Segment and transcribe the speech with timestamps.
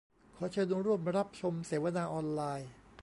[0.35, 2.69] ขอเชิญร่วมรับชมเสวนาออนไลน์